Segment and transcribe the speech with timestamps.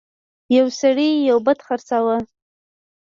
[0.57, 2.17] یو سړي یو بت خرڅاوه.